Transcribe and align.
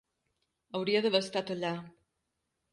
Hauria 0.79 1.03
d'haver 1.05 1.23
estat 1.27 1.55
allà. 1.59 1.75